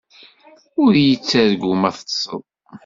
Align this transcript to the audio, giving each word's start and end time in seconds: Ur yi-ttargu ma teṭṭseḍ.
Ur 0.83 0.93
yi-ttargu 1.05 1.73
ma 1.75 1.89
teṭṭseḍ. 1.97 2.43